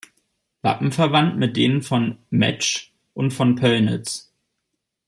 [0.63, 4.31] Wappenverwandt mit den von Metzsch und von Pölnitz.